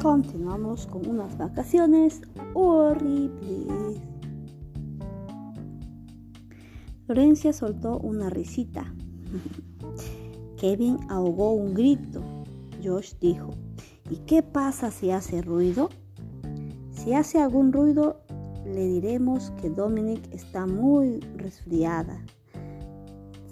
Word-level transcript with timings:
continuamos 0.00 0.86
con 0.86 1.06
unas 1.06 1.36
vacaciones 1.36 2.22
horribles. 2.54 4.00
Florencia 7.04 7.52
soltó 7.52 7.98
una 7.98 8.30
risita. 8.30 8.94
Kevin 10.56 10.98
ahogó 11.10 11.52
un 11.52 11.74
grito. 11.74 12.22
Josh 12.82 13.12
dijo, 13.20 13.50
¿y 14.08 14.16
qué 14.26 14.42
pasa 14.42 14.90
si 14.90 15.10
hace 15.10 15.42
ruido? 15.42 15.90
Si 16.92 17.12
hace 17.12 17.38
algún 17.38 17.72
ruido, 17.72 18.22
le 18.64 18.86
diremos 18.86 19.50
que 19.60 19.68
Dominic 19.68 20.32
está 20.32 20.66
muy 20.66 21.20
resfriada. 21.36 22.24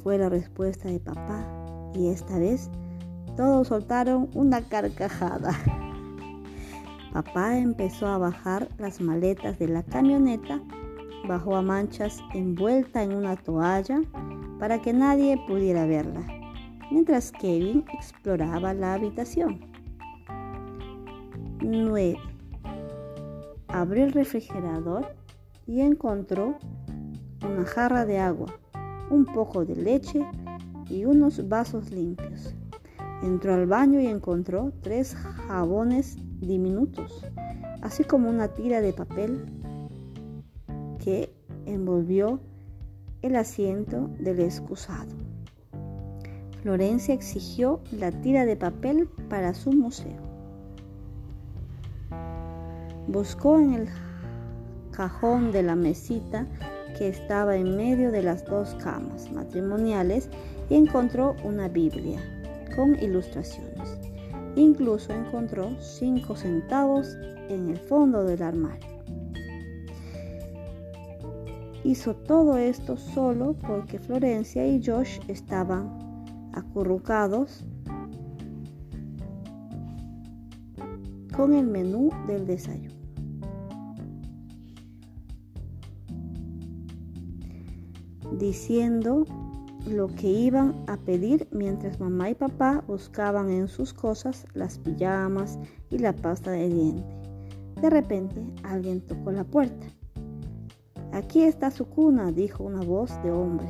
Fue 0.02 0.16
la 0.16 0.30
respuesta 0.30 0.88
de 0.88 1.00
papá 1.00 1.46
y 1.94 2.08
esta 2.08 2.38
vez 2.38 2.70
todos 3.36 3.68
soltaron 3.68 4.30
una 4.34 4.62
carcajada. 4.62 5.52
Papá 7.12 7.58
empezó 7.58 8.06
a 8.06 8.18
bajar 8.18 8.68
las 8.78 9.00
maletas 9.00 9.58
de 9.58 9.68
la 9.68 9.82
camioneta 9.82 10.60
bajó 11.28 11.56
a 11.56 11.62
manchas 11.62 12.22
envuelta 12.34 13.02
en 13.02 13.14
una 13.14 13.36
toalla 13.36 14.00
para 14.58 14.80
que 14.80 14.92
nadie 14.92 15.38
pudiera 15.46 15.86
verla, 15.86 16.26
mientras 16.90 17.30
Kevin 17.32 17.84
exploraba 17.92 18.72
la 18.72 18.94
habitación. 18.94 19.60
9. 21.60 22.16
Abrió 23.68 24.04
el 24.04 24.12
refrigerador 24.12 25.14
y 25.66 25.82
encontró 25.82 26.56
una 27.44 27.64
jarra 27.66 28.06
de 28.06 28.18
agua, 28.18 28.58
un 29.10 29.26
poco 29.26 29.64
de 29.64 29.76
leche 29.76 30.26
y 30.88 31.04
unos 31.04 31.46
vasos 31.48 31.90
limpios. 31.90 32.54
Entró 33.22 33.54
al 33.54 33.66
baño 33.66 34.00
y 34.00 34.06
encontró 34.06 34.72
tres 34.80 35.14
jabones 35.14 36.16
diminutos, 36.40 37.24
así 37.82 38.04
como 38.04 38.28
una 38.28 38.48
tira 38.48 38.80
de 38.80 38.92
papel 38.92 39.44
que 41.02 41.32
envolvió 41.66 42.40
el 43.22 43.36
asiento 43.36 44.08
del 44.18 44.40
excusado. 44.40 45.10
Florencia 46.62 47.14
exigió 47.14 47.80
la 47.92 48.10
tira 48.10 48.44
de 48.44 48.56
papel 48.56 49.08
para 49.28 49.54
su 49.54 49.72
museo. 49.72 50.20
Buscó 53.06 53.58
en 53.58 53.74
el 53.74 53.88
cajón 54.90 55.52
de 55.52 55.62
la 55.62 55.76
mesita 55.76 56.46
que 56.98 57.08
estaba 57.08 57.56
en 57.56 57.76
medio 57.76 58.10
de 58.10 58.22
las 58.22 58.44
dos 58.44 58.74
camas 58.82 59.30
matrimoniales 59.32 60.28
y 60.68 60.74
encontró 60.74 61.36
una 61.44 61.68
Biblia 61.68 62.20
con 62.74 62.96
ilustraciones. 63.00 64.07
Incluso 64.58 65.12
encontró 65.12 65.70
cinco 65.80 66.34
centavos 66.34 67.16
en 67.48 67.70
el 67.70 67.76
fondo 67.78 68.24
del 68.24 68.42
armario. 68.42 68.88
Hizo 71.84 72.16
todo 72.16 72.58
esto 72.58 72.96
solo 72.96 73.54
porque 73.54 74.00
Florencia 74.00 74.66
y 74.66 74.82
Josh 74.84 75.20
estaban 75.28 75.96
acurrucados 76.54 77.64
con 81.36 81.54
el 81.54 81.68
menú 81.68 82.10
del 82.26 82.44
desayuno. 82.44 82.96
Diciendo 88.36 89.24
lo 89.86 90.08
que 90.08 90.28
iban 90.28 90.74
a 90.86 90.96
pedir 90.96 91.48
mientras 91.50 92.00
mamá 92.00 92.30
y 92.30 92.34
papá 92.34 92.82
buscaban 92.86 93.50
en 93.50 93.68
sus 93.68 93.94
cosas 93.94 94.46
las 94.54 94.78
pijamas 94.78 95.58
y 95.90 95.98
la 95.98 96.12
pasta 96.12 96.50
de 96.50 96.68
diente. 96.68 97.18
De 97.80 97.90
repente 97.90 98.44
alguien 98.64 99.00
tocó 99.00 99.30
la 99.30 99.44
puerta. 99.44 99.86
Aquí 101.12 101.42
está 101.42 101.70
su 101.70 101.86
cuna, 101.86 102.32
dijo 102.32 102.64
una 102.64 102.82
voz 102.82 103.10
de 103.22 103.30
hombre. 103.30 103.68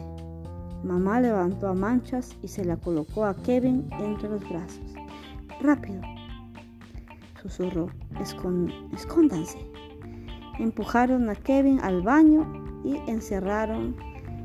Mamá 0.82 1.20
levantó 1.20 1.68
a 1.68 1.74
Manchas 1.74 2.36
y 2.42 2.48
se 2.48 2.64
la 2.64 2.76
colocó 2.76 3.24
a 3.24 3.34
Kevin 3.34 3.88
entre 4.00 4.28
los 4.28 4.48
brazos. 4.48 4.94
Rápido, 5.60 6.00
susurró, 7.42 7.90
escóndanse. 8.20 9.58
Empujaron 10.58 11.28
a 11.30 11.34
Kevin 11.34 11.80
al 11.80 12.02
baño 12.02 12.82
y 12.84 12.96
encerraron 13.10 13.96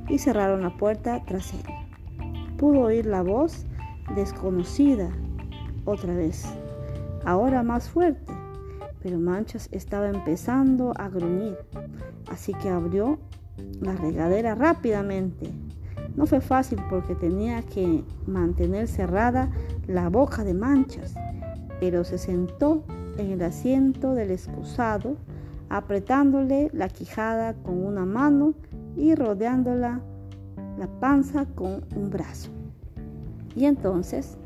y 0.09 0.18
cerraron 0.19 0.62
la 0.62 0.78
puerta 0.78 1.24
tras 1.25 1.53
él. 1.53 1.64
Pudo 2.58 2.81
oír 2.81 3.06
la 3.06 3.22
voz 3.22 3.66
desconocida 4.16 5.09
otra 5.86 6.14
vez, 6.14 6.46
ahora 7.25 7.64
más 7.64 7.90
fuerte 7.90 8.34
pero 9.03 9.19
Manchas 9.19 9.68
estaba 9.72 10.08
empezando 10.08 10.94
a 10.97 11.09
gruñir, 11.09 11.58
así 12.31 12.53
que 12.53 12.69
abrió 12.69 13.19
la 13.81 13.94
regadera 13.94 14.56
rápidamente. 14.56 15.52
No 16.16 16.25
fue 16.25 16.40
fácil 16.40 16.80
porque 16.90 17.14
tenía 17.14 17.62
que 17.64 18.03
mantener 18.25 18.88
cerrada 18.88 19.52
la 19.88 20.09
boca 20.09 20.46
de 20.46 20.53
Manchas, 20.53 21.16
pero 21.81 22.06
se 22.06 22.18
sentó 22.18 22.85
en 23.18 23.31
el 23.31 23.41
asiento 23.41 24.14
del 24.14 24.31
excusado, 24.31 25.18
apretándole 25.70 26.70
la 26.72 26.88
quijada 26.88 27.56
con 27.56 27.85
una 27.85 28.06
mano 28.06 28.53
y 28.96 29.16
rodeándola 29.16 30.02
la 30.78 30.88
panza 31.00 31.46
con 31.56 31.86
un 31.96 32.09
brazo. 32.09 32.50
Y 33.56 33.66
entonces 33.66 34.38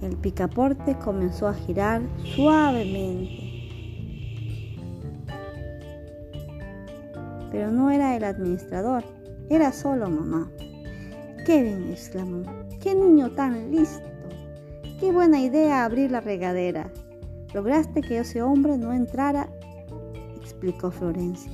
el 0.00 0.16
picaporte 0.16 0.96
comenzó 0.98 1.48
a 1.48 1.54
girar 1.54 2.02
suavemente 2.34 3.52
pero 7.52 7.70
no 7.70 7.90
era 7.90 8.16
el 8.16 8.24
administrador, 8.24 9.04
era 9.50 9.70
solo 9.72 10.08
mamá. 10.08 10.50
Kevin 11.44 11.90
exclamó, 11.90 12.42
¡qué 12.80 12.94
niño 12.94 13.30
tan 13.32 13.70
listo! 13.70 14.08
¡Qué 14.98 15.12
buena 15.12 15.38
idea 15.38 15.84
abrir 15.84 16.10
la 16.10 16.20
regadera! 16.20 16.90
Lograste 17.52 18.00
que 18.00 18.20
ese 18.20 18.40
hombre 18.40 18.78
no 18.78 18.94
entrara, 18.94 19.50
explicó 20.40 20.90
Florencia. 20.90 21.52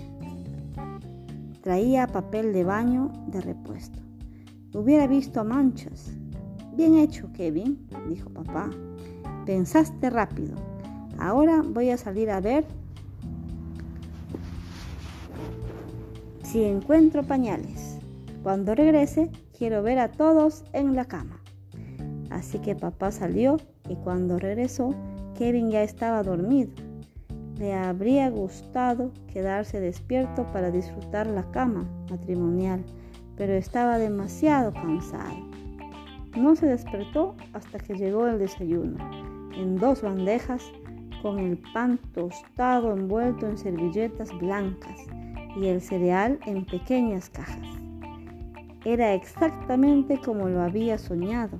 Traía 1.62 2.06
papel 2.06 2.52
de 2.52 2.64
baño 2.64 3.12
de 3.26 3.40
repuesto. 3.40 3.98
Hubiera 4.74 5.06
visto 5.06 5.44
manchas. 5.44 6.12
Bien 6.76 6.96
hecho, 6.96 7.32
Kevin, 7.32 7.88
dijo 8.08 8.30
papá. 8.30 8.70
Pensaste 9.44 10.10
rápido. 10.10 10.54
Ahora 11.18 11.62
voy 11.66 11.90
a 11.90 11.96
salir 11.96 12.30
a 12.30 12.40
ver 12.40 12.64
si 16.44 16.62
encuentro 16.64 17.24
pañales. 17.24 17.98
Cuando 18.42 18.74
regrese, 18.74 19.30
quiero 19.56 19.82
ver 19.82 19.98
a 19.98 20.12
todos 20.12 20.64
en 20.72 20.94
la 20.94 21.06
cama. 21.06 21.42
Así 22.30 22.58
que 22.60 22.76
papá 22.76 23.10
salió 23.10 23.56
y 23.88 23.96
cuando 23.96 24.38
regresó, 24.38 24.94
Kevin 25.36 25.70
ya 25.70 25.82
estaba 25.82 26.22
dormido. 26.22 26.87
Le 27.58 27.74
habría 27.74 28.30
gustado 28.30 29.10
quedarse 29.32 29.80
despierto 29.80 30.46
para 30.52 30.70
disfrutar 30.70 31.26
la 31.26 31.50
cama 31.50 31.88
matrimonial, 32.08 32.84
pero 33.36 33.54
estaba 33.54 33.98
demasiado 33.98 34.72
cansado. 34.72 35.36
No 36.36 36.54
se 36.54 36.66
despertó 36.66 37.34
hasta 37.54 37.80
que 37.80 37.94
llegó 37.94 38.28
el 38.28 38.38
desayuno, 38.38 38.96
en 39.56 39.76
dos 39.76 40.02
bandejas, 40.02 40.70
con 41.20 41.40
el 41.40 41.58
pan 41.74 41.98
tostado 42.14 42.92
envuelto 42.92 43.48
en 43.48 43.58
servilletas 43.58 44.30
blancas 44.38 45.00
y 45.56 45.66
el 45.66 45.80
cereal 45.80 46.38
en 46.46 46.64
pequeñas 46.64 47.28
cajas. 47.28 47.66
Era 48.84 49.14
exactamente 49.14 50.20
como 50.24 50.48
lo 50.48 50.62
había 50.62 50.96
soñado, 50.96 51.58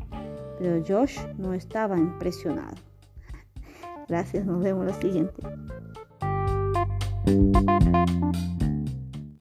pero 0.60 0.80
Josh 0.86 1.19
no 1.39 1.54
estaba 1.54 1.98
impresionado. 1.98 2.77
Gracias, 4.09 4.47
nos 4.47 4.62
vemos 4.62 4.86
la 4.86 4.94
siguiente. 4.94 5.42
Música 7.28 8.47